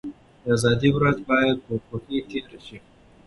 د 0.41 0.45
ازادۍ 0.55 0.89
ورځ 0.93 1.17
بايد 1.27 1.57
په 1.65 1.73
خوښۍ 1.85 2.17
تېره 2.29 2.59
شي. 2.65 2.77